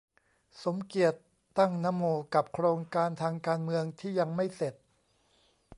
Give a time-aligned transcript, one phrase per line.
[0.63, 1.19] สมเกียรติ
[1.57, 2.03] ตั้งนโม
[2.33, 4.73] กับโครงการทางการเมืองที่ยังไม่เสร็จ